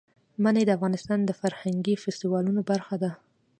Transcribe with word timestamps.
منی 0.43 0.63
د 0.65 0.69
افغانستان 0.77 1.19
د 1.25 1.31
فرهنګي 1.39 1.95
فستیوالونو 2.03 2.61
برخه 2.71 2.95
ده. 3.03 3.11